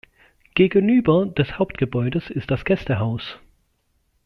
[0.55, 3.37] Gegenüber des Hauptgebäudes ist das Gästehaus.